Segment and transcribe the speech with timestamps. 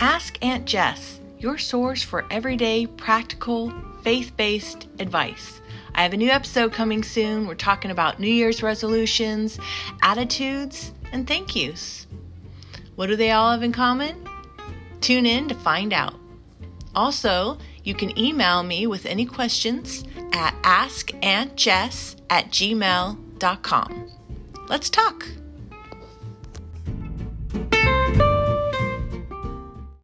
[0.00, 5.62] Ask Aunt Jess, your source for everyday, practical, faith based advice.
[5.94, 7.46] I have a new episode coming soon.
[7.46, 9.58] We're talking about New Year's resolutions,
[10.02, 12.06] attitudes, and thank yous.
[12.96, 14.28] What do they all have in common?
[15.00, 16.14] Tune in to find out.
[16.94, 20.04] Also, you can email me with any questions
[20.34, 24.10] at askauntjess at gmail.com.
[24.68, 25.26] Let's talk.